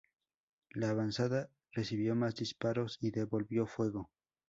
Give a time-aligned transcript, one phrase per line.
[0.71, 4.09] La avanzada recibió más disparos y devolvió fuego.